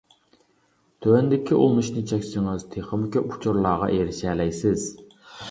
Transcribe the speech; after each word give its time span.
تۆۋەندىكى 1.05 1.57
ئۇلىنىشنى 1.57 2.03
چەكسىڭىز 2.13 2.65
تېخىمۇ 2.73 3.11
كۆپ 3.17 3.37
ئۇچۇرلارغا 3.37 3.93
ئېرىشەلەيسىز. 3.93 4.89